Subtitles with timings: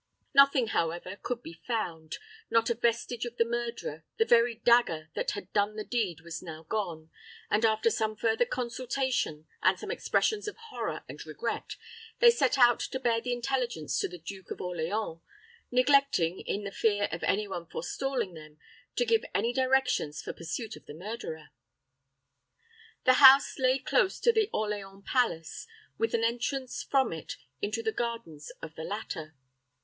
[0.33, 2.17] Nothing, however, could be found
[2.49, 6.41] not a vestige of the murderer the very dagger that had done the deed was
[6.41, 7.11] now gone;
[7.51, 11.75] and after some further consultation, and some expressions of horror and regret,
[12.17, 15.19] they set out to bear the intelligence to the Duke of Orleans,
[15.69, 18.57] neglecting, in the fear of any one forestalling them,
[18.95, 21.49] to give any directions for pursuit of the murderer.
[23.03, 25.67] The house lay close to the Orleans palace,
[25.99, 29.35] with an entrance from it into the gardens of the latter.